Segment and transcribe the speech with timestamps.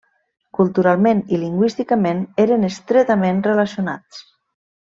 [0.59, 4.27] Culturalment i lingüísticament eren estretament relacionats.